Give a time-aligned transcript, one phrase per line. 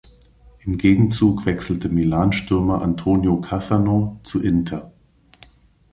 [0.61, 4.91] Im Gegenzug wechselte Milan-Stürmer Antonio Cassano zu Inter.